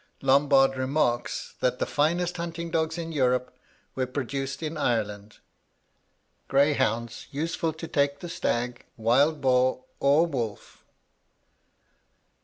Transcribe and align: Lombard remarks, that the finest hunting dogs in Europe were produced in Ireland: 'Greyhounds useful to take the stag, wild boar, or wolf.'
Lombard 0.23 0.77
remarks, 0.77 1.53
that 1.59 1.77
the 1.77 1.85
finest 1.85 2.37
hunting 2.37 2.71
dogs 2.71 2.97
in 2.97 3.11
Europe 3.11 3.55
were 3.93 4.07
produced 4.07 4.63
in 4.63 4.75
Ireland: 4.75 5.37
'Greyhounds 6.47 7.27
useful 7.29 7.71
to 7.73 7.87
take 7.87 8.17
the 8.17 8.27
stag, 8.27 8.87
wild 8.97 9.41
boar, 9.41 9.83
or 9.99 10.25
wolf.' 10.25 10.83